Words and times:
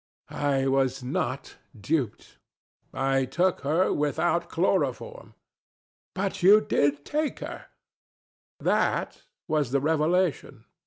I 0.33 0.65
was 0.65 1.03
not 1.03 1.57
duped: 1.79 2.39
I 2.91 3.25
took 3.25 3.59
her 3.61 3.93
without 3.93 4.49
chloroform. 4.49 5.35
ANA. 5.35 5.35
But 6.15 6.41
you 6.41 6.59
did 6.59 7.05
take 7.05 7.37
her. 7.37 7.67
DON 8.57 8.65
JUAN. 8.65 8.65
That 8.65 9.21
was 9.47 9.69
the 9.69 9.79
revelation. 9.79 10.65